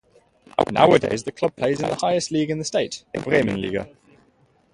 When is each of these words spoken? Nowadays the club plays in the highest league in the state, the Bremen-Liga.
Nowadays 0.71 1.25
the 1.25 1.31
club 1.31 1.55
plays 1.55 1.79
in 1.79 1.87
the 1.87 1.93
highest 1.95 2.31
league 2.31 2.49
in 2.49 2.57
the 2.57 2.65
state, 2.65 3.03
the 3.13 3.19
Bremen-Liga. 3.21 3.87